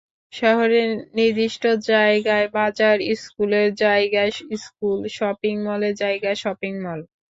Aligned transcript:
শহরের 0.33 0.89
নির্দিষ্ট 1.15 1.63
জায়গায় 1.89 2.47
বাজার, 2.55 2.97
স্কুলের 3.15 3.67
জায়গায় 3.83 4.31
স্কুল, 4.59 4.99
শপিং 5.15 5.55
মলের 5.67 5.93
জায়গায় 5.95 6.37
শপিং 6.43 6.73
মল। 6.83 6.99